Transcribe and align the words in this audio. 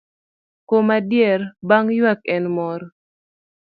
Kuom 0.67 0.87
adier, 0.97 1.41
bang' 1.67 1.93
ywak 1.97 2.21
en 2.35 2.43
mor. 2.55 2.81